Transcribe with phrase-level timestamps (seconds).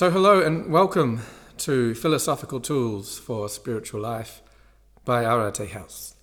[0.00, 1.20] So, hello and welcome
[1.58, 4.40] to Philosophical Tools for Spiritual Life
[5.04, 6.14] by Arate House.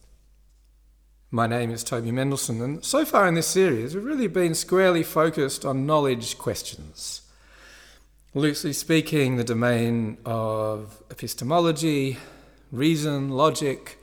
[1.29, 5.03] My name is Toby Mendelson, and so far in this series, we've really been squarely
[5.03, 7.21] focused on knowledge questions.
[8.33, 12.17] Loosely speaking, the domain of epistemology,
[12.71, 13.99] reason, logic,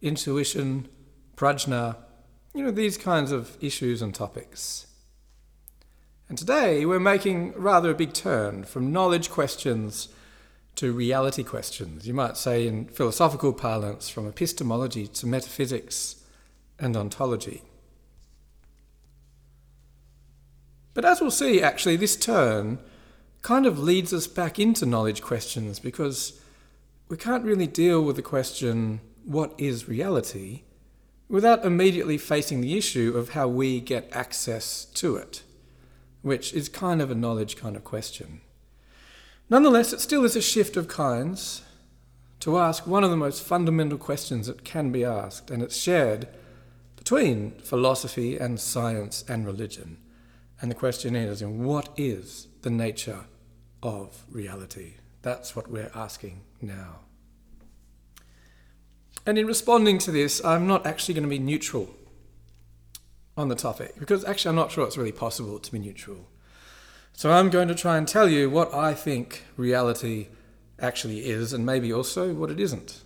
[0.00, 0.88] intuition,
[1.36, 1.94] prajna,
[2.56, 4.88] you know, these kinds of issues and topics.
[6.32, 10.08] And today we're making rather a big turn from knowledge questions
[10.76, 12.08] to reality questions.
[12.08, 16.24] You might say, in philosophical parlance, from epistemology to metaphysics
[16.78, 17.60] and ontology.
[20.94, 22.78] But as we'll see, actually, this turn
[23.42, 26.40] kind of leads us back into knowledge questions because
[27.10, 30.62] we can't really deal with the question, what is reality,
[31.28, 35.42] without immediately facing the issue of how we get access to it
[36.22, 38.40] which is kind of a knowledge kind of question.
[39.50, 41.62] Nonetheless, it still is a shift of kinds
[42.40, 46.26] to ask one of the most fundamental questions that can be asked, and it's shared
[46.96, 49.98] between philosophy and science and religion.
[50.60, 53.24] And the question is, what is the nature
[53.82, 54.94] of reality?
[55.22, 57.00] That's what we're asking now.
[59.26, 61.94] And in responding to this, I'm not actually going to be neutral
[63.36, 66.28] on the topic because actually I'm not sure it's really possible to be neutral.
[67.14, 70.28] So I'm going to try and tell you what I think reality
[70.78, 73.02] actually is and maybe also what it isn't.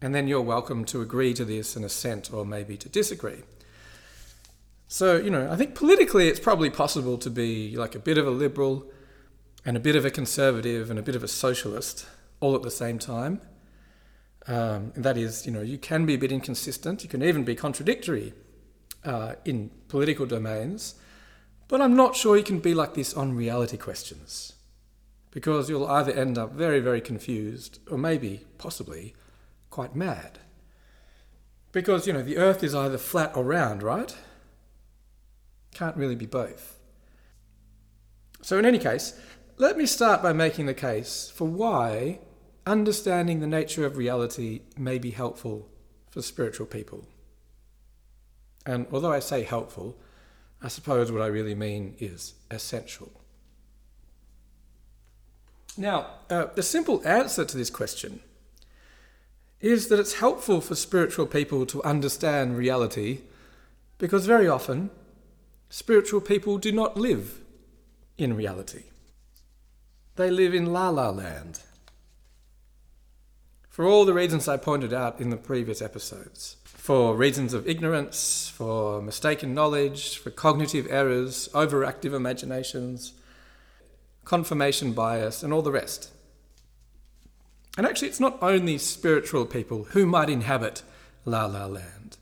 [0.00, 3.42] And then you're welcome to agree to this and assent or maybe to disagree.
[4.88, 8.26] So, you know, I think politically it's probably possible to be like a bit of
[8.26, 8.90] a liberal
[9.64, 12.06] and a bit of a conservative and a bit of a socialist
[12.40, 13.40] all at the same time.
[14.48, 17.44] Um, and that is, you know, you can be a bit inconsistent, you can even
[17.44, 18.34] be contradictory
[19.04, 20.94] uh, in political domains,
[21.68, 24.54] but I'm not sure you can be like this on reality questions
[25.30, 29.14] because you'll either end up very, very confused or maybe, possibly,
[29.70, 30.38] quite mad.
[31.72, 34.14] Because, you know, the earth is either flat or round, right?
[35.74, 36.78] Can't really be both.
[38.42, 39.18] So, in any case,
[39.56, 42.18] let me start by making the case for why
[42.66, 45.68] understanding the nature of reality may be helpful
[46.10, 47.06] for spiritual people.
[48.64, 49.96] And although I say helpful,
[50.62, 53.10] I suppose what I really mean is essential.
[55.76, 58.20] Now, uh, the simple answer to this question
[59.60, 63.20] is that it's helpful for spiritual people to understand reality
[63.98, 64.90] because very often
[65.70, 67.40] spiritual people do not live
[68.18, 68.84] in reality.
[70.16, 71.60] They live in la la land.
[73.68, 78.52] For all the reasons I pointed out in the previous episodes for reasons of ignorance,
[78.52, 83.12] for mistaken knowledge, for cognitive errors, overactive imaginations,
[84.24, 86.10] confirmation bias, and all the rest.
[87.78, 90.82] And actually, it's not only spiritual people who might inhabit
[91.24, 92.16] La La Land.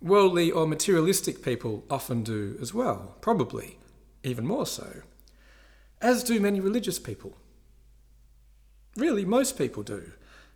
[0.00, 3.80] Worldly or materialistic people often do as well, probably
[4.22, 5.02] even more so,
[6.00, 7.36] as do many religious people.
[8.94, 10.12] Really, most people do.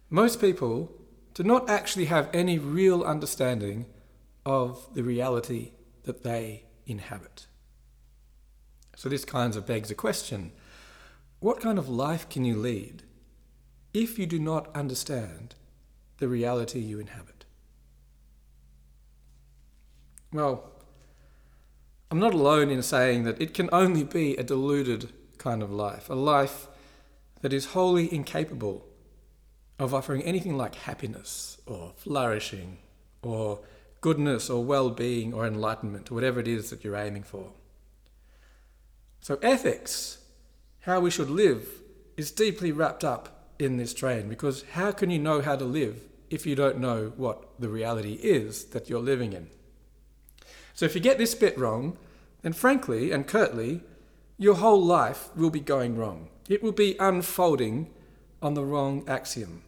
[0.08, 1.01] Most people
[1.34, 3.86] to not actually have any real understanding
[4.44, 5.72] of the reality
[6.04, 7.46] that they inhabit.
[8.96, 10.52] So, this kind of begs a question
[11.40, 13.02] what kind of life can you lead
[13.92, 15.56] if you do not understand
[16.18, 17.44] the reality you inhabit?
[20.32, 20.70] Well,
[22.10, 26.08] I'm not alone in saying that it can only be a deluded kind of life,
[26.08, 26.68] a life
[27.40, 28.86] that is wholly incapable
[29.82, 32.78] of offering anything like happiness or flourishing
[33.22, 33.60] or
[34.00, 37.50] goodness or well being or enlightenment or whatever it is that you're aiming for.
[39.20, 40.18] So, ethics,
[40.80, 41.66] how we should live,
[42.16, 46.02] is deeply wrapped up in this train because how can you know how to live
[46.30, 49.48] if you don't know what the reality is that you're living in?
[50.74, 51.96] So, if you get this bit wrong,
[52.42, 53.80] then frankly and curtly,
[54.38, 56.28] your whole life will be going wrong.
[56.48, 57.90] It will be unfolding
[58.40, 59.62] on the wrong axiom.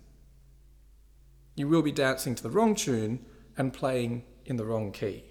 [1.54, 3.24] You will be dancing to the wrong tune
[3.56, 5.24] and playing in the wrong key.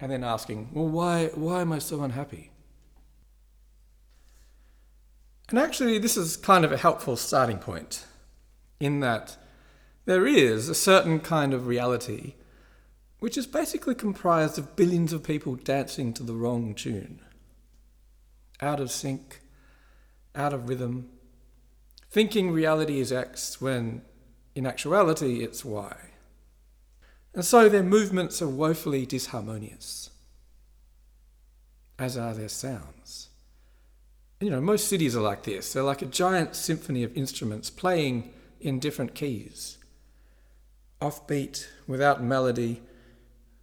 [0.00, 2.50] And then asking, well, why, why am I so unhappy?
[5.48, 8.06] And actually, this is kind of a helpful starting point
[8.80, 9.36] in that
[10.06, 12.34] there is a certain kind of reality
[13.20, 17.20] which is basically comprised of billions of people dancing to the wrong tune,
[18.60, 19.40] out of sync,
[20.34, 21.08] out of rhythm,
[22.10, 24.02] thinking reality is X when
[24.54, 25.96] in actuality it's Y.
[27.34, 30.10] And so their movements are woefully disharmonious,
[31.98, 33.28] as are their sounds.
[34.40, 35.72] you know, most cities are like this.
[35.72, 39.78] They're like a giant symphony of instruments playing in different keys,
[41.00, 42.82] offbeat, without melody,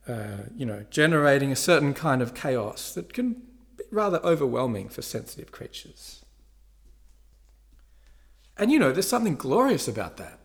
[0.08, 3.34] uh, you know, generating a certain kind of chaos that can
[3.78, 6.24] be rather overwhelming for sensitive creatures.
[8.58, 10.40] And you know, there's something glorious about that.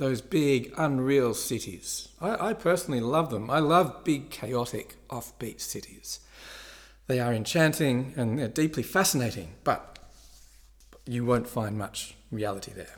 [0.00, 2.08] Those big, unreal cities.
[2.22, 3.50] I, I personally love them.
[3.50, 6.20] I love big, chaotic, offbeat cities.
[7.06, 9.98] They are enchanting and they're deeply fascinating, but
[11.04, 12.96] you won't find much reality there.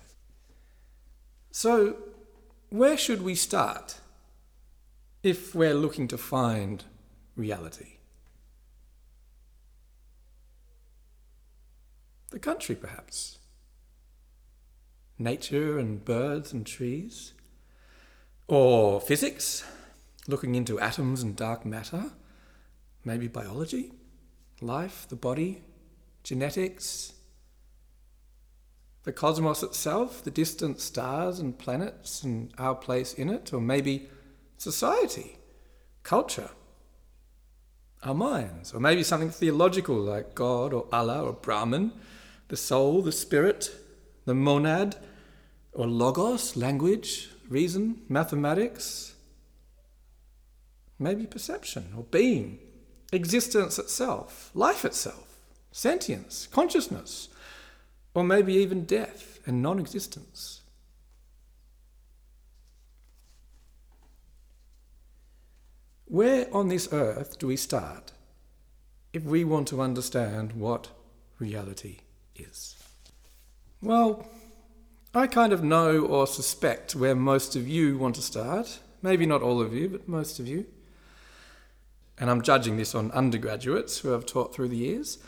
[1.50, 1.96] So,
[2.70, 3.98] where should we start
[5.24, 6.84] if we're looking to find
[7.34, 7.94] reality?
[12.30, 13.38] The country, perhaps.
[15.18, 17.32] Nature and birds and trees.
[18.48, 19.64] Or physics,
[20.26, 22.12] looking into atoms and dark matter.
[23.04, 23.92] Maybe biology,
[24.60, 25.62] life, the body,
[26.22, 27.14] genetics,
[29.04, 34.08] the cosmos itself, the distant stars and planets and our place in it, or maybe
[34.56, 35.36] society,
[36.04, 36.50] culture,
[38.04, 41.92] our minds, or maybe something theological like God or Allah or Brahman,
[42.48, 43.74] the soul, the spirit,
[44.24, 44.96] the monad,
[45.72, 49.14] or logos, language, reason, mathematics,
[50.98, 52.58] maybe perception or being,
[53.12, 55.36] existence itself, life itself,
[55.70, 57.28] sentience, consciousness,
[58.14, 60.60] or maybe even death and non existence.
[66.04, 68.12] Where on this earth do we start
[69.14, 70.90] if we want to understand what
[71.38, 72.00] reality
[72.36, 72.81] is?
[73.82, 74.28] Well,
[75.14, 78.78] I kind of know or suspect where most of you want to start.
[79.02, 80.66] Maybe not all of you, but most of you.
[82.16, 85.18] And I'm judging this on undergraduates who I've taught through the years.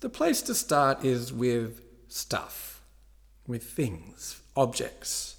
[0.00, 2.82] The place to start is with stuff,
[3.46, 5.36] with things, objects,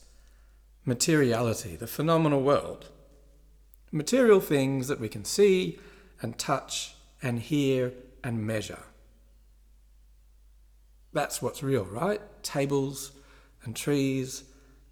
[0.85, 2.87] materiality, the phenomenal world
[3.91, 5.77] material things that we can see
[6.21, 7.91] and touch and hear
[8.23, 8.83] and measure.
[11.13, 12.21] That's what's real, right?
[12.43, 13.11] Tables
[13.63, 14.43] and trees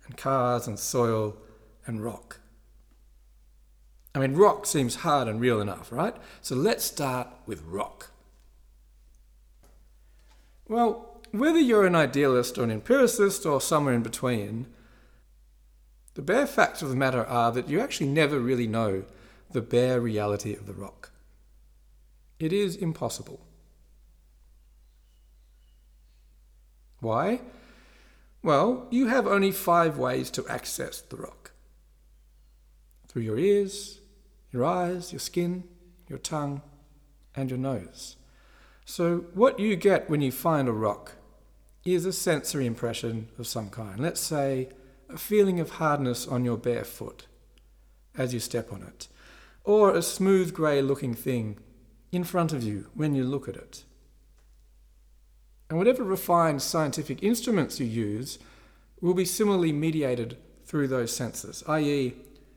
[0.06, 1.38] and cars and soil
[1.86, 2.39] and rock.
[4.13, 6.16] I mean, rock seems hard and real enough, right?
[6.42, 8.12] So let's start with rock.
[10.68, 14.68] Well, whether you're an idealist or an empiricist or somewhere in between,
[16.15, 19.06] the bare facts of the matter are that you actually never really know
[19.51, 21.12] the bare reality of the rock.
[22.39, 23.45] It is impossible.
[27.00, 27.42] Why?
[28.42, 31.51] Well, you have only five ways to access the rock
[33.08, 34.00] through your ears,
[34.51, 35.63] your eyes, your skin,
[36.08, 36.62] your tongue,
[37.36, 38.15] and your nose.
[38.86, 41.13] So, what you get when you find a rock
[41.86, 44.00] is a sensory impression of some kind.
[44.00, 44.70] Let's say
[45.10, 47.27] a feeling of hardness on your bare foot
[48.18, 49.08] as you step on it,
[49.63, 51.58] or a smooth grey looking thing
[52.12, 53.84] in front of you when you look at it.
[55.69, 58.39] And whatever refined scientific instruments you use
[59.01, 62.15] will be similarly mediated through those senses, i.e.,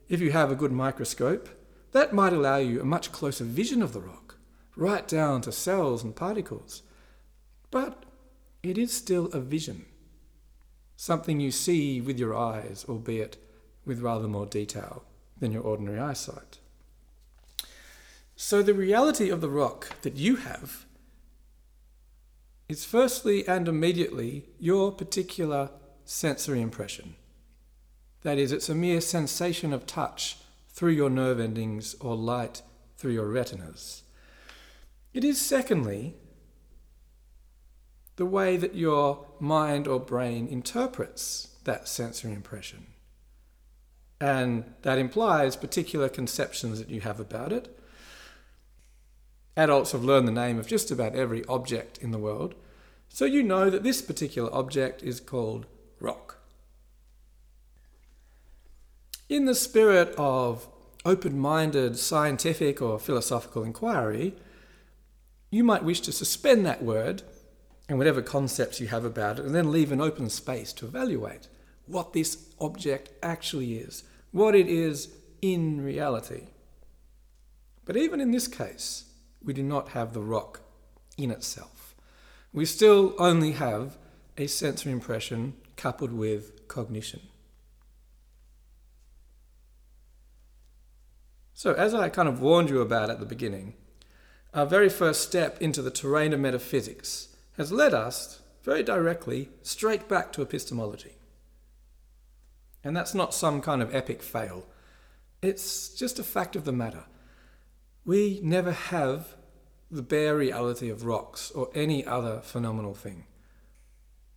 [0.09, 1.49] if you have a good microscope,
[1.93, 4.37] that might allow you a much closer vision of the rock,
[4.77, 6.83] right down to cells and particles.
[7.71, 8.05] But
[8.63, 9.87] it is still a vision
[11.03, 13.37] something you see with your eyes, albeit
[13.85, 15.03] with rather more detail
[15.41, 16.59] than your ordinary eyesight.
[18.37, 20.87] So, the reality of the rock that you have
[22.69, 25.71] is firstly and immediately your particular
[26.05, 27.17] sensory impression.
[28.23, 30.39] That is, it's a mere sensation of touch
[30.69, 32.63] through your nerve endings or light
[32.97, 34.03] through your retinas.
[35.13, 36.15] It is, secondly,
[38.17, 42.87] the way that your mind or brain interprets that sensory impression.
[44.21, 47.77] And that implies particular conceptions that you have about it.
[49.57, 52.55] Adults have learned the name of just about every object in the world,
[53.09, 55.67] so you know that this particular object is called
[56.01, 56.39] rock.
[59.29, 60.69] In the spirit of
[61.05, 64.35] open minded scientific or philosophical inquiry,
[65.51, 67.23] you might wish to suspend that word
[67.89, 71.49] and whatever concepts you have about it, and then leave an open space to evaluate
[71.87, 75.11] what this object actually is, what it is
[75.43, 76.45] in reality.
[77.85, 79.05] But even in this case,
[79.45, 80.61] we do not have the rock
[81.17, 81.95] in itself.
[82.53, 83.97] We still only have
[84.37, 87.21] a sensory impression coupled with cognition.
[91.55, 93.75] So, as I kind of warned you about at the beginning,
[94.53, 100.09] our very first step into the terrain of metaphysics has led us very directly straight
[100.09, 101.17] back to epistemology.
[102.85, 104.67] And that's not some kind of epic fail.
[105.41, 107.05] It's just a fact of the matter.
[108.05, 109.37] We never have
[109.91, 113.27] the bare reality of rocks or any other phenomenal thing.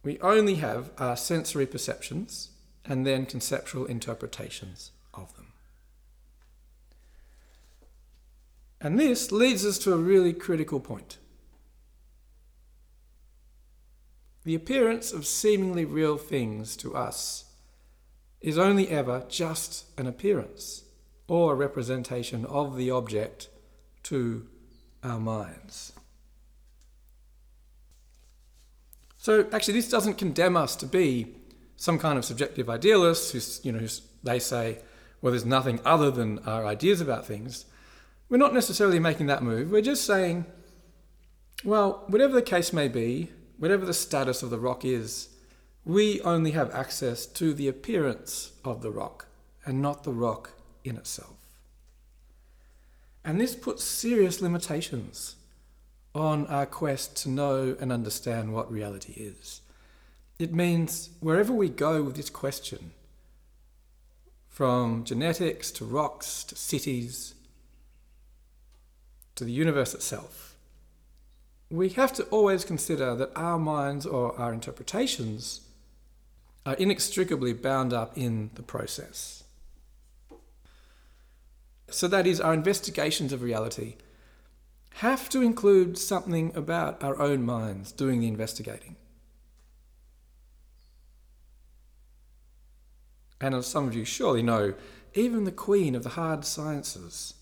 [0.04, 2.52] We only have our sensory perceptions
[2.86, 5.54] and then conceptual interpretations of them.
[8.80, 11.18] And this leads us to a really critical point.
[14.44, 17.46] The appearance of seemingly real things to us
[18.42, 20.84] is only ever just an appearance
[21.28, 23.50] or a representation of the object
[24.06, 24.48] to
[25.04, 25.94] our minds.
[29.18, 31.36] So actually, this doesn't condemn us to be
[31.78, 34.80] some kind of subjective idealists who's, you know, who's, they say,
[35.22, 37.66] well, there's nothing other than our ideas about things.
[38.30, 39.72] We're not necessarily making that move.
[39.72, 40.46] We're just saying,
[41.64, 45.30] well, whatever the case may be, whatever the status of the rock is,
[45.84, 49.28] we only have access to the appearance of the rock
[49.66, 50.52] and not the rock
[50.84, 51.35] in itself.
[53.26, 55.36] And this puts serious limitations
[56.14, 59.62] on our quest to know and understand what reality is.
[60.38, 62.92] It means wherever we go with this question,
[64.48, 67.34] from genetics to rocks to cities
[69.34, 70.56] to the universe itself,
[71.72, 75.62] we have to always consider that our minds or our interpretations
[76.64, 79.45] are inextricably bound up in the process.
[81.90, 83.96] So, that is, our investigations of reality
[84.96, 88.96] have to include something about our own minds doing the investigating.
[93.42, 94.74] And as some of you surely know,
[95.14, 97.34] even the queen of the hard sciences,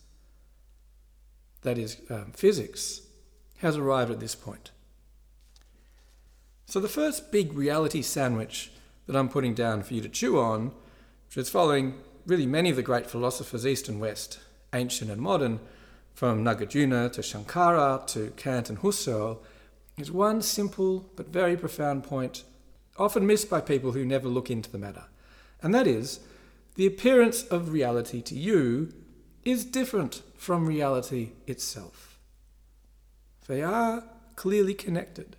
[1.62, 3.02] that is, um, physics,
[3.58, 4.72] has arrived at this point.
[6.66, 8.72] So, the first big reality sandwich
[9.06, 10.72] that I'm putting down for you to chew on,
[11.28, 14.40] which is following really many of the great philosophers, East and West,
[14.74, 15.60] ancient and modern,
[16.14, 19.40] from Nagarjuna to Shankara to Kant and Husserl,
[19.98, 22.44] is one simple but very profound point,
[22.98, 25.06] often missed by people who never look into the matter.
[25.62, 26.20] And that is,
[26.76, 28.94] the appearance of reality to you
[29.44, 32.18] is different from reality itself.
[33.48, 34.04] They are
[34.36, 35.36] clearly connected,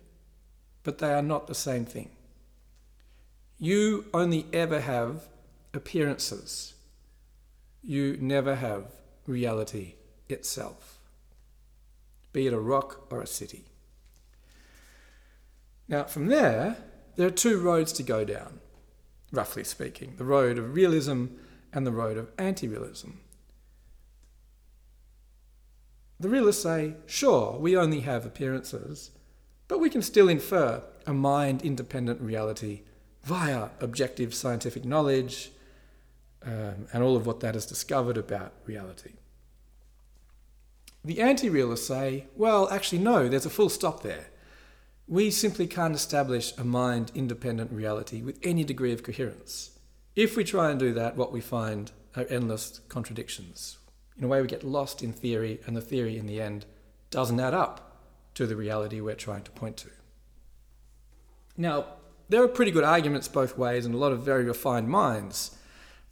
[0.83, 2.09] but they are not the same thing.
[3.57, 5.27] You only ever have
[5.73, 6.74] appearances.
[7.85, 8.85] You never have
[9.27, 9.93] reality
[10.27, 10.97] itself,
[12.33, 13.65] be it a rock or a city.
[15.87, 16.77] Now, from there,
[17.15, 18.59] there are two roads to go down,
[19.31, 21.25] roughly speaking the road of realism
[21.71, 23.11] and the road of anti realism.
[26.19, 29.11] The realists say, sure, we only have appearances,
[29.67, 32.81] but we can still infer a mind independent reality
[33.23, 35.51] via objective scientific knowledge
[36.45, 39.13] um, and all of what that has discovered about reality.
[41.03, 44.27] The anti realists say, well, actually, no, there's a full stop there.
[45.07, 49.77] We simply can't establish a mind independent reality with any degree of coherence.
[50.15, 53.77] If we try and do that, what we find are endless contradictions.
[54.17, 56.65] In a way, we get lost in theory, and the theory in the end
[57.11, 57.99] doesn't add up
[58.35, 59.89] to the reality we're trying to point to.
[61.57, 61.85] Now,
[62.29, 65.55] there are pretty good arguments both ways and a lot of very refined minds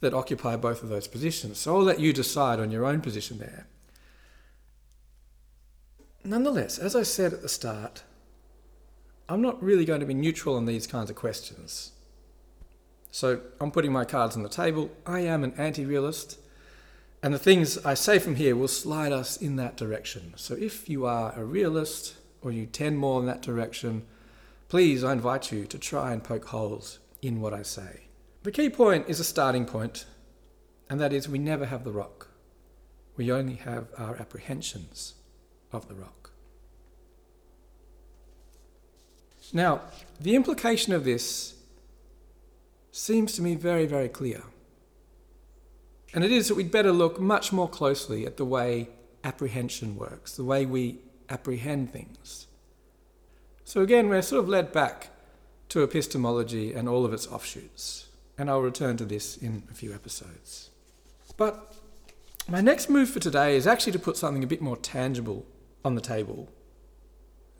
[0.04, 1.58] that occupy both of those positions.
[1.58, 3.66] So I'll let you decide on your own position there.
[6.24, 8.02] Nonetheless, as I said at the start,
[9.28, 11.92] I'm not really going to be neutral on these kinds of questions.
[13.10, 14.90] So I'm putting my cards on the table.
[15.06, 16.38] I am an anti realist,
[17.22, 20.34] and the things I say from here will slide us in that direction.
[20.36, 24.04] So if you are a realist or you tend more in that direction,
[24.68, 28.03] please, I invite you to try and poke holes in what I say.
[28.44, 30.04] The key point is a starting point,
[30.90, 32.28] and that is we never have the rock.
[33.16, 35.14] We only have our apprehensions
[35.72, 36.30] of the rock.
[39.54, 39.80] Now,
[40.20, 41.54] the implication of this
[42.92, 44.42] seems to me very, very clear.
[46.12, 48.90] And it is that we'd better look much more closely at the way
[49.24, 50.98] apprehension works, the way we
[51.30, 52.46] apprehend things.
[53.64, 55.08] So again, we're sort of led back
[55.70, 59.92] to epistemology and all of its offshoots, and I'll return to this in a few
[59.94, 60.70] episodes.
[61.36, 61.74] But
[62.48, 65.46] my next move for today is actually to put something a bit more tangible
[65.84, 66.48] on the table,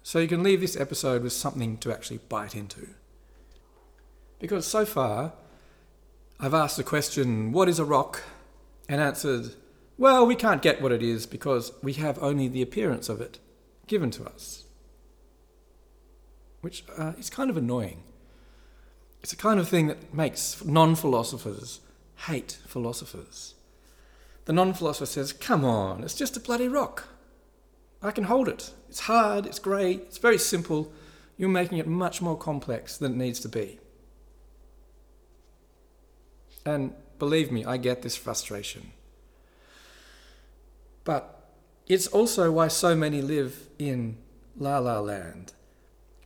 [0.02, 2.88] so you can leave this episode with something to actually bite into.
[4.38, 5.32] Because so far,
[6.38, 8.22] I've asked the question, What is a rock?
[8.88, 9.54] and answered,
[9.96, 13.38] Well, we can't get what it is because we have only the appearance of it
[13.86, 14.64] given to us.
[16.60, 18.02] which uh, is kind of annoying.
[19.24, 21.80] It's a kind of thing that makes non philosophers
[22.26, 23.54] hate philosophers.
[24.44, 27.08] The non philosopher says, Come on, it's just a bloody rock.
[28.02, 28.74] I can hold it.
[28.90, 30.92] It's hard, it's grey, it's very simple.
[31.38, 33.78] You're making it much more complex than it needs to be.
[36.66, 38.92] And believe me, I get this frustration.
[41.04, 41.48] But
[41.86, 44.18] it's also why so many live in
[44.58, 45.53] la la land.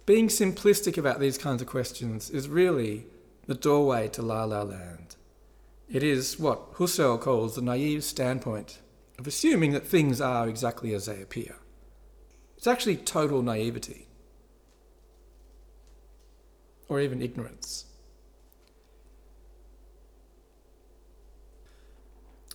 [0.08, 3.04] Being simplistic about these kinds of questions is really
[3.46, 5.16] the doorway to la la land.
[5.86, 8.78] It is what Husserl calls the naive standpoint
[9.18, 11.56] of assuming that things are exactly as they appear.
[12.56, 14.06] It's actually total naivety,
[16.88, 17.84] or even ignorance.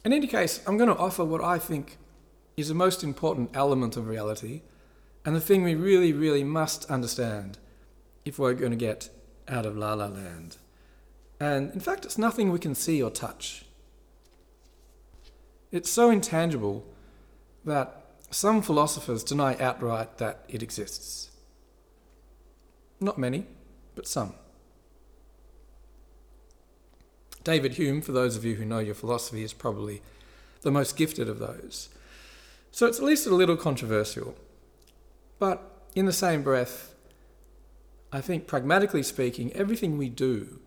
[0.03, 2.00] In any case, I'm going to offer what I think
[2.57, 4.63] is the most important element of reality
[5.25, 7.58] and the thing we really, really must understand
[8.25, 9.10] if we're going to get
[9.48, 10.58] out of La La Land.
[11.39, 13.65] And in fact, it's nothing we can see or touch.
[15.72, 16.86] It's so intangible
[17.65, 21.32] that some philosophers deny outright that it exists.
[23.00, 23.46] Not many,
[23.96, 24.34] but some.
[27.44, 30.01] David Hume, for those of you who know your philosophy, is probably
[30.62, 31.89] the most gifted of those.
[32.71, 34.36] So it's at least a little controversial.
[35.39, 36.96] But in the same breath,
[38.12, 40.60] I think pragmatically speaking, everything we do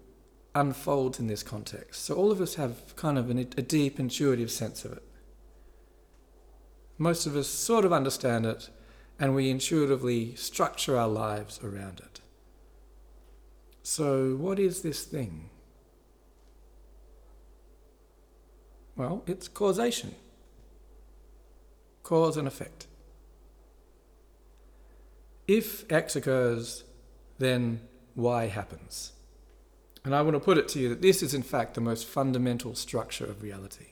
[0.55, 2.05] unfolds in this context.
[2.05, 5.02] So all of us have kind of an, a deep intuitive sense of it.
[6.98, 8.70] Most of us sort of understand it,
[9.18, 12.20] and we intuitively structure our lives around it.
[13.83, 15.50] So, what is this thing?
[18.96, 20.14] Well, it's causation.
[22.02, 22.87] Cause and effect.
[25.46, 26.85] If X occurs,
[27.38, 27.80] then
[28.14, 29.12] Y happens.
[30.04, 32.06] And I want to put it to you that this is, in fact, the most
[32.06, 33.88] fundamental structure of reality,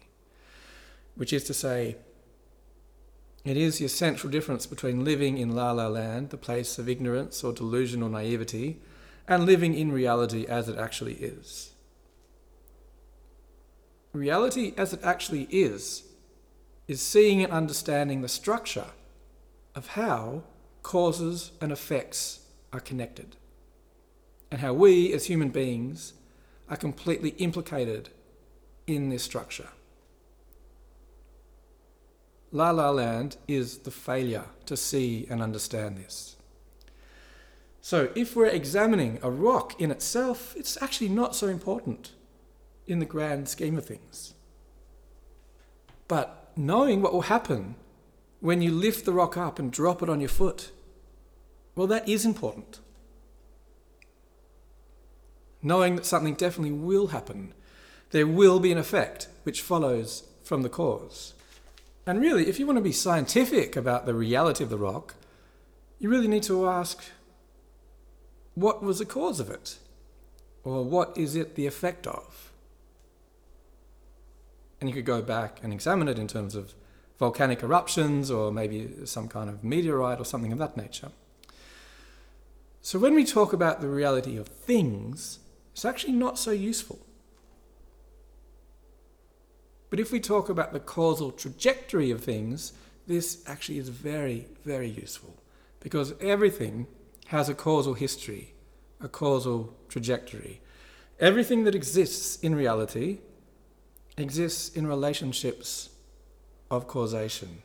[1.17, 1.97] which is to say,
[3.45, 7.45] it is the essential difference between living in La La Land, the place of ignorance
[7.45, 8.81] or delusion or naivety,
[9.29, 11.73] and living in reality as it actually is.
[14.13, 16.05] Reality as it actually is,
[16.87, 18.93] is seeing and understanding the structure
[19.75, 20.45] of how
[20.85, 22.41] causes and effects
[22.73, 23.37] are connected,
[24.53, 26.13] and how we as human beings
[26.69, 28.11] are completely implicated
[28.87, 29.71] in this structure.
[32.53, 36.37] La La Land is the failure to see and understand this.
[37.81, 42.13] So, if we're examining a rock in itself, it's actually not so important
[42.87, 44.35] in the grand scheme of things.
[46.07, 47.75] But knowing what will happen
[48.45, 50.71] when you lift the rock up and drop it on your foot,
[51.75, 52.79] well, that is important.
[55.63, 57.55] Knowing that something definitely will happen,
[58.11, 61.33] there will be an effect which follows from the cause.
[62.07, 65.15] And really, if you want to be scientific about the reality of the rock,
[65.99, 67.03] you really need to ask
[68.53, 69.79] what was the cause of it?
[70.65, 72.53] Or what is it the effect of?
[74.83, 76.75] And you could go back and examine it in terms of
[77.19, 81.11] volcanic eruptions or maybe some kind of meteorite or something of that nature.
[82.83, 85.39] So when we talk about the reality of things,
[85.73, 86.99] it's actually not so useful.
[89.91, 92.73] But if we talk about the causal trajectory of things,
[93.07, 95.37] this actually is very, very useful
[95.81, 96.87] because everything
[97.27, 98.55] has a causal history,
[99.01, 100.61] a causal trajectory.
[101.21, 103.19] Everything that exists in reality
[104.17, 105.91] exists in relationships
[106.77, 107.63] of causation.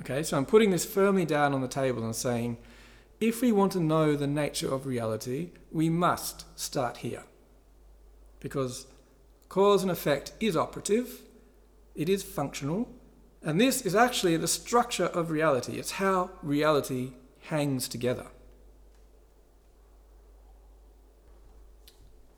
[0.00, 2.58] Okay, so I'm putting this firmly down on the table and saying
[3.20, 7.24] if we want to know the nature of reality, we must start here.
[8.40, 8.86] Because
[9.48, 11.22] cause and effect is operative,
[11.94, 12.88] it is functional,
[13.42, 15.78] and this is actually the structure of reality.
[15.78, 17.12] It's how reality
[17.42, 18.26] hangs together.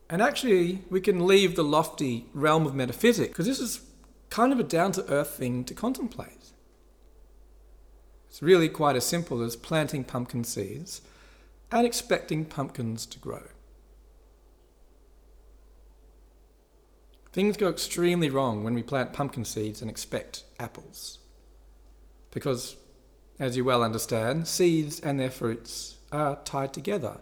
[0.08, 3.80] And actually, we can leave the lofty realm of metaphysics because this is
[4.30, 6.52] kind of a down to earth thing to contemplate.
[8.28, 11.00] It's really quite as simple as planting pumpkin seeds
[11.72, 13.42] and expecting pumpkins to grow.
[17.32, 21.18] Things go extremely wrong when we plant pumpkin seeds and expect apples.
[22.30, 22.76] Because,
[23.38, 27.18] as you well understand, seeds and their fruits are tied together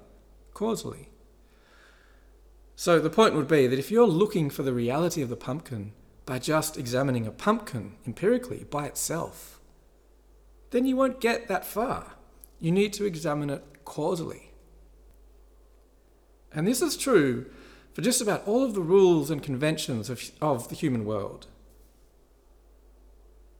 [0.52, 1.08] causally.
[2.76, 5.92] So the point would be that if you're looking for the reality of the pumpkin
[6.26, 9.60] by just examining a pumpkin empirically by itself,
[10.70, 12.12] then you won't get that far.
[12.60, 14.50] you need to examine it causally.
[16.52, 17.50] And this is true
[17.92, 21.46] for just about all of the rules and conventions of, of the human world,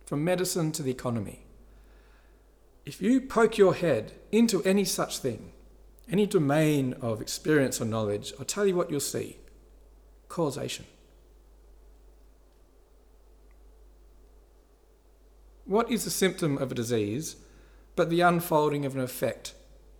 [0.06, 1.44] from medicine to the economy.
[2.86, 5.52] If you poke your head into any such thing,
[6.10, 9.38] any domain of experience or knowledge, I'll tell you what you'll see
[10.28, 10.84] causation.
[15.66, 17.36] What is a symptom of a disease
[17.96, 19.54] but the unfolding of an effect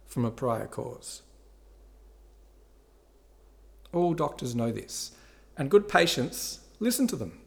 [0.07, 1.22] from a prior cause?
[3.92, 5.12] All doctors know this,
[5.57, 7.40] and good patients listen to them.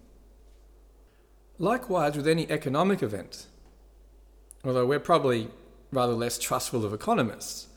[1.60, 3.46] Likewise, with any economic event,
[4.64, 5.50] although we're probably
[5.92, 7.68] rather less trustful of economists,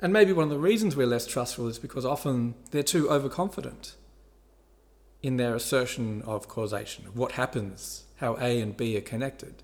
[0.00, 3.96] and maybe one of the reasons we're less trustful is because often they're too overconfident
[5.24, 9.62] in their assertion of causation, what happens, how A and B are connected.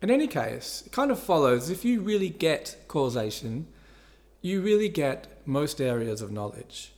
[0.00, 3.66] In any case, it kind of follows if you really get causation,
[4.40, 6.92] you really get most areas of knowledge.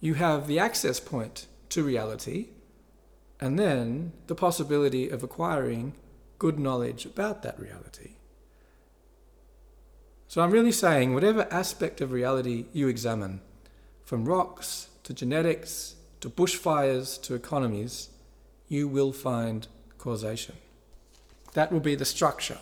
[0.00, 2.46] You have the access point to reality,
[3.38, 5.92] and then the possibility of acquiring
[6.38, 8.12] good knowledge about that reality.
[10.26, 13.42] So I'm really saying whatever aspect of reality you examine,
[14.06, 18.08] from rocks to genetics to bushfires to economies,
[18.68, 19.66] you will find
[19.98, 20.54] causation.
[21.54, 22.58] That will be the structure.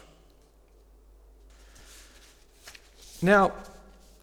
[3.22, 3.53] Now,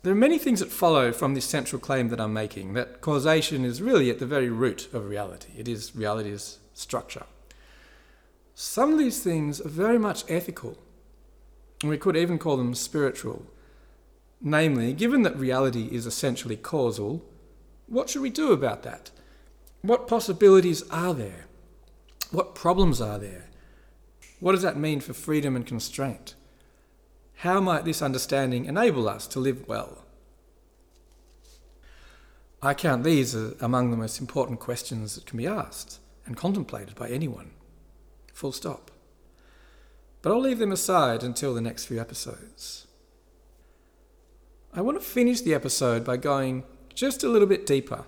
[0.01, 3.63] there are many things that follow from this central claim that I'm making that causation
[3.63, 5.49] is really at the very root of reality.
[5.55, 7.25] It is reality's structure.
[8.55, 10.77] Some of these things are very much ethical,
[11.81, 13.45] and we could even call them spiritual.
[14.41, 17.23] Namely, given that reality is essentially causal,
[17.87, 19.11] what should we do about that?
[19.81, 21.45] What possibilities are there?
[22.31, 23.45] What problems are there?
[24.39, 26.35] What does that mean for freedom and constraint?
[27.41, 30.03] How might this understanding enable us to live well?
[32.61, 36.95] I count these as among the most important questions that can be asked and contemplated
[36.95, 37.51] by anyone.
[38.33, 38.91] Full stop.
[40.21, 42.87] But I'll leave them aside until the next few episodes.
[44.73, 46.63] I want to finish the episode by going
[46.97, 48.05] just a little bit deeper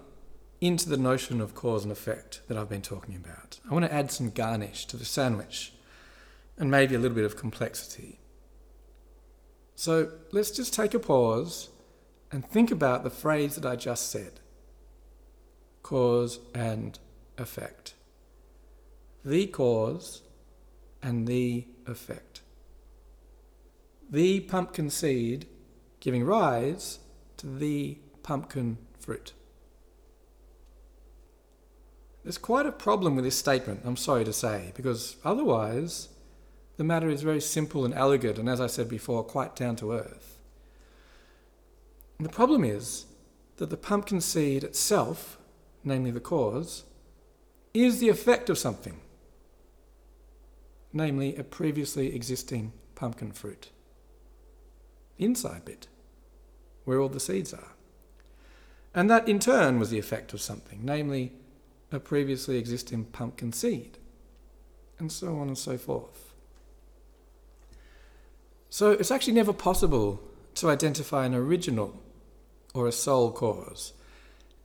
[0.60, 3.60] into the notion of cause and effect that I've been talking about.
[3.70, 5.74] I want to add some garnish to the sandwich
[6.58, 8.20] and maybe a little bit of complexity.
[9.76, 11.70] So let's just take a pause
[12.32, 14.40] and think about the phrase that I just said
[15.84, 16.98] cause and
[17.38, 17.94] effect.
[19.24, 20.24] The cause
[21.04, 22.42] and the effect.
[24.10, 25.46] The pumpkin seed
[26.00, 26.98] giving rise
[27.38, 29.34] to the pumpkin fruit.
[32.24, 36.10] There's quite a problem with this statement, I'm sorry to say, because otherwise
[36.78, 39.94] the matter is very simple and elegant, and as I said before, quite down to
[39.94, 40.40] earth.
[42.18, 43.06] And the problem is
[43.58, 45.38] that the pumpkin seed itself,
[45.84, 46.84] namely the cause,
[47.74, 49.00] is the effect of something,
[50.94, 53.72] namely a previously existing pumpkin fruit.
[55.18, 55.88] The inside bit,
[56.84, 57.74] where all the seeds are.
[58.94, 61.34] And that in turn was the effect of something, namely
[61.92, 63.98] a previously existing pumpkin seed,
[64.98, 66.34] and so on and so forth.
[68.70, 70.22] So it's actually never possible
[70.56, 72.02] to identify an original
[72.74, 73.94] or a sole cause.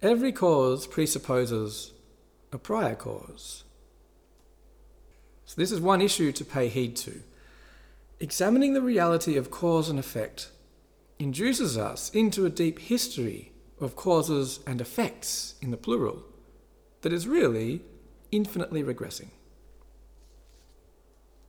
[0.03, 1.93] Every cause presupposes
[2.53, 3.65] a prior cause.
[5.47, 7.23] So this is one issue to pay heed to.
[8.21, 10.51] Examining the reality of cause and effect
[11.19, 16.23] induces us into a deep history of causes and effects in the plural
[17.03, 17.83] that is really
[18.31, 19.29] infinitely regressing.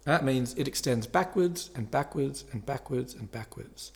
[0.03, 3.91] That means it extends backwards and backwards and backwards and backwards,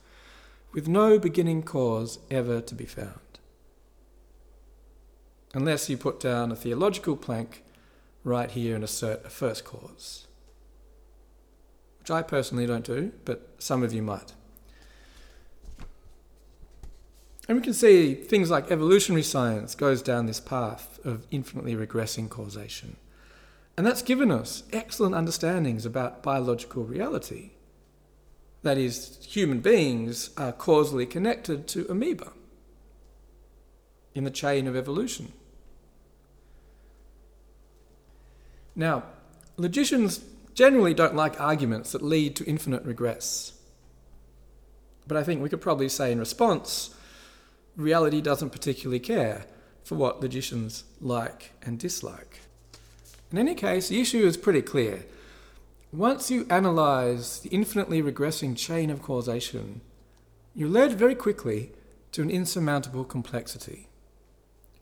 [0.73, 3.39] with no beginning cause ever to be found.
[5.53, 7.63] Unless you put down a theological plank
[8.23, 10.27] right here and assert a first cause,
[11.99, 14.33] which I personally don't do, but some of you might.
[17.49, 22.29] And we can see things like evolutionary science goes down this path of infinitely regressing
[22.29, 22.95] causation.
[23.75, 27.49] And that's given us excellent understandings about biological reality.
[28.61, 32.33] That is, human beings are causally connected to amoeba
[34.13, 35.33] in the chain of evolution.
[38.75, 39.05] Now,
[39.57, 43.53] logicians generally don't like arguments that lead to infinite regress.
[45.07, 46.93] But I think we could probably say in response,
[47.79, 49.45] reality doesn't particularly care
[49.83, 52.41] for what logicians like and dislike.
[53.31, 55.05] In any case, the issue is pretty clear.
[55.91, 59.81] once you analyze the infinitely regressing chain of causation,
[60.53, 61.71] you're led very quickly
[62.11, 63.87] to an insurmountable complexity.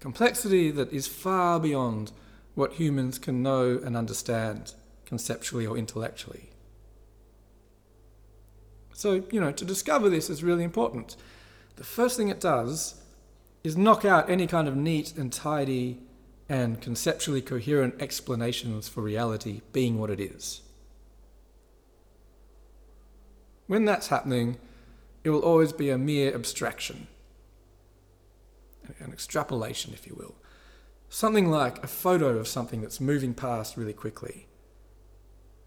[0.02, 2.12] Complexity that is far beyond
[2.56, 4.74] what humans can know and understand
[5.06, 6.50] conceptually or intellectually.
[8.94, 11.16] So, you know, to discover this is really important.
[11.78, 13.02] The first thing it does
[13.64, 16.00] is knock out any kind of neat and tidy
[16.50, 20.62] and conceptually coherent explanations for reality being what it is.
[23.68, 24.58] When that's happening,
[25.24, 27.08] it will always be a mere abstraction,
[29.00, 30.36] an extrapolation, if you will.
[31.10, 34.48] Something like a photo of something that's moving past really quickly,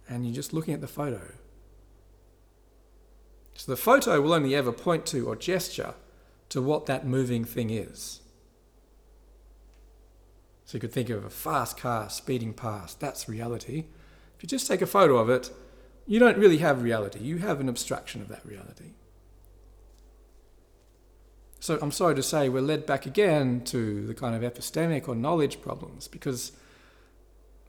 [0.08, 1.34] and you're just looking at the photo.
[3.54, 5.94] So the photo will only ever point to or gesture
[6.48, 8.20] to what that moving thing is.
[10.64, 13.86] So you could think of a fast car speeding past, that's reality.
[14.36, 15.50] If you just take a photo of it,
[16.06, 18.92] you don't really have reality, you have an abstraction of that reality.
[21.60, 25.14] So I'm sorry to say we're led back again to the kind of epistemic or
[25.14, 26.52] knowledge problems because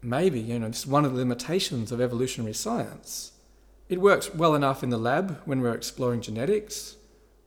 [0.02, 3.34] maybe, you know, it's one of the limitations of evolutionary science.
[3.92, 6.96] It works well enough in the lab when we're exploring genetics,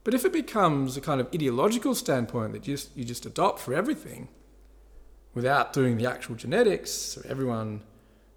[0.03, 3.57] but if it becomes a kind of ideological standpoint that you just, you just adopt
[3.57, 4.27] for everything
[5.33, 7.81] without doing the actual genetics, so everyone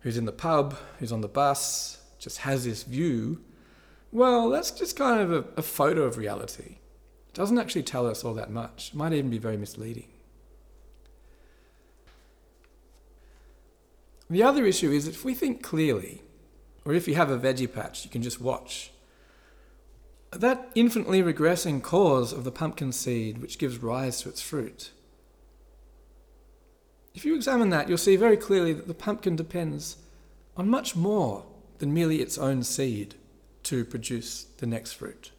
[0.01, 3.45] who's in the pub, who's on the bus, just has this view,
[4.11, 6.79] well, that's just kind of a, a photo of reality.
[7.29, 8.89] It doesn't actually tell us all that much.
[8.89, 10.09] It might even be very misleading.
[14.31, 16.23] The other issue is if we think clearly,
[16.89, 18.91] or if you have a veggie patch you can just watch,
[20.33, 24.91] that infinitely regressing cause of the pumpkin seed which gives rise to its fruit.
[27.15, 29.97] If you examine that, you'll see very clearly that the pumpkin depends
[30.57, 31.45] on much more
[31.79, 33.17] than merely its own seed
[33.65, 35.33] to produce the next fruit.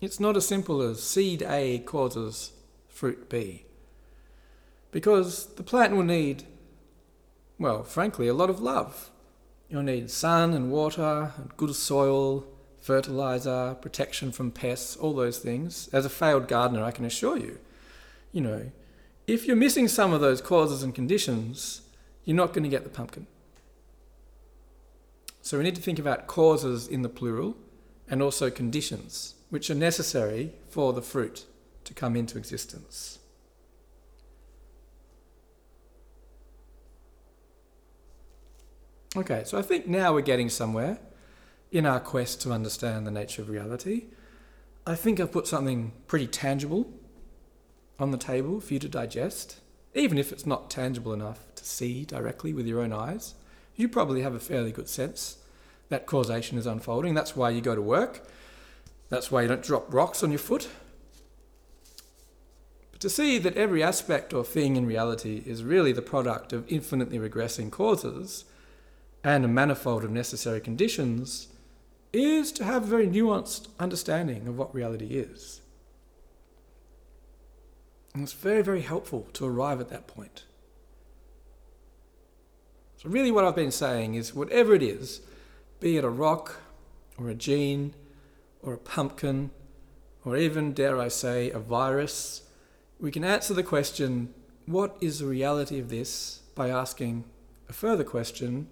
[0.00, 2.52] It's not as simple as seed A causes
[2.88, 3.64] fruit B.
[4.92, 6.44] Because the plant will need,
[7.58, 9.10] well, frankly, a lot of love.
[9.68, 12.46] You'll need sun and water, and good soil,
[12.80, 15.88] fertilizer, protection from pests, all those things.
[15.92, 17.58] As a failed gardener, I can assure you,
[18.32, 18.70] you know,
[19.26, 21.82] if you're missing some of those causes and conditions,
[22.24, 23.26] you're not going to get the pumpkin.
[25.42, 27.56] So we need to think about causes in the plural
[28.08, 31.44] and also conditions, which are necessary for the fruit
[31.84, 33.18] to come into existence.
[39.16, 40.98] Okay, so I think now we're getting somewhere
[41.72, 44.04] in our quest to understand the nature of reality.
[44.86, 46.92] I think I've put something pretty tangible
[47.98, 49.60] on the table for you to digest,
[49.94, 53.34] even if it's not tangible enough to see directly with your own eyes,
[53.76, 55.38] you probably have a fairly good sense
[55.88, 57.14] that causation is unfolding.
[57.14, 58.28] That's why you go to work.
[59.08, 60.68] That's why you don't drop rocks on your foot.
[62.90, 66.70] But to see that every aspect or thing in reality is really the product of
[66.70, 68.44] infinitely regressing causes
[69.28, 71.48] and a manifold of necessary conditions
[72.14, 75.60] is to have a very nuanced understanding of what reality is.
[78.14, 80.44] And it's very, very helpful to arrive at that point.
[82.96, 85.20] So, really, what I've been saying is whatever it is,
[85.78, 86.60] be it a rock
[87.18, 87.92] or a gene
[88.62, 89.50] or a pumpkin
[90.24, 92.44] or even, dare I say, a virus,
[92.98, 94.32] we can answer the question
[94.64, 97.24] what is the reality of this by asking
[97.68, 98.68] a further question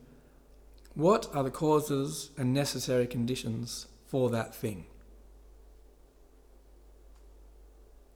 [0.96, 4.86] what are the causes and necessary conditions for that thing?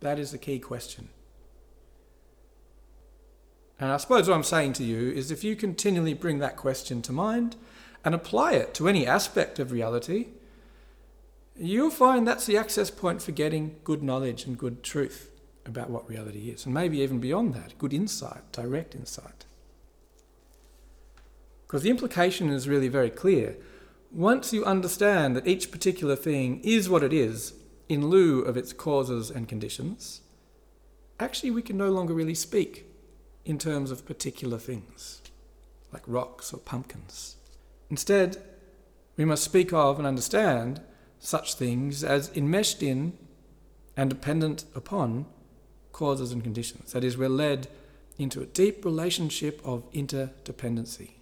[0.00, 1.10] That is the key question.
[3.78, 7.02] And I suppose what I'm saying to you is if you continually bring that question
[7.02, 7.56] to mind
[8.02, 10.28] and apply it to any aspect of reality,
[11.54, 15.30] you'll find that's the access point for getting good knowledge and good truth
[15.66, 16.64] about what reality is.
[16.64, 19.44] And maybe even beyond that, good insight, direct insight.
[21.70, 23.56] Because the implication is really very clear.
[24.10, 27.54] Once you understand that each particular thing is what it is
[27.88, 30.20] in lieu of its causes and conditions,
[31.20, 32.86] actually we can no longer really speak
[33.44, 35.22] in terms of particular things,
[35.92, 37.36] like rocks or pumpkins.
[37.88, 38.38] Instead,
[39.16, 40.80] we must speak of and understand
[41.20, 43.16] such things as enmeshed in
[43.96, 45.24] and dependent upon
[45.92, 46.92] causes and conditions.
[46.94, 47.68] That is, we're led
[48.18, 51.19] into a deep relationship of interdependency.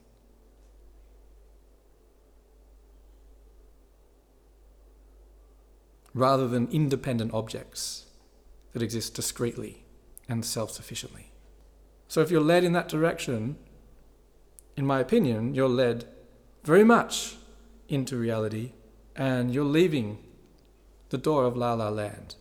[6.18, 8.06] Rather than independent objects
[8.72, 9.84] that exist discretely
[10.28, 11.30] and self sufficiently.
[12.08, 13.56] So if you're led in that direction,
[14.76, 16.06] in my opinion, you're led
[16.64, 17.36] very much
[17.88, 18.72] into reality
[19.14, 20.18] and you're leaving
[21.10, 22.34] the door of La La Land.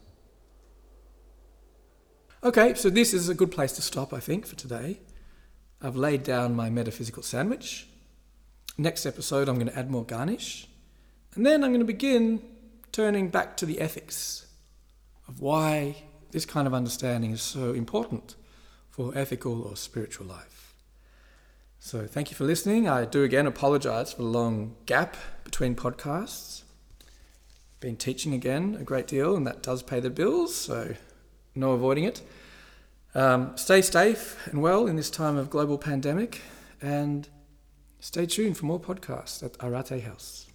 [2.44, 5.02] Okay, so this is a good place to stop, I think, for today.
[5.84, 7.88] I've laid down my metaphysical sandwich.
[8.76, 10.68] Next episode, I'm going to add more garnish.
[11.36, 12.42] And then I'm going to begin
[12.92, 14.48] turning back to the ethics
[15.28, 18.36] of why this kind of understanding is so important
[18.90, 20.74] for ethical or spiritual life.
[21.80, 22.90] So, thank you for listening.
[22.90, 26.64] I do again apologize for the long gap between podcasts.
[27.80, 30.96] Been teaching again a great deal, and that does pay the bills, so
[31.54, 32.24] no avoiding it.
[33.14, 36.42] Um, stay safe and well in this time of global pandemic,
[36.82, 37.30] and
[38.00, 40.47] stay tuned for more podcasts at Arate House.